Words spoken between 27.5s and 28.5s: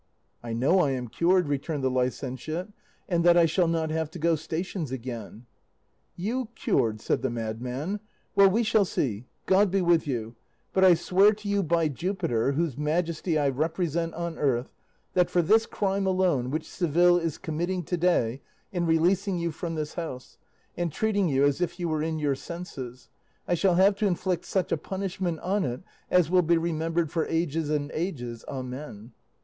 and ages,